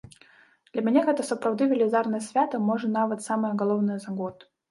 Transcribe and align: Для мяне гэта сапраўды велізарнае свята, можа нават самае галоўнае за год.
Для 0.73 0.83
мяне 0.87 1.01
гэта 1.09 1.25
сапраўды 1.27 1.67
велізарнае 1.73 2.23
свята, 2.29 2.61
можа 2.71 2.87
нават 2.97 3.19
самае 3.29 3.53
галоўнае 3.63 3.99
за 4.07 4.11
год. 4.23 4.35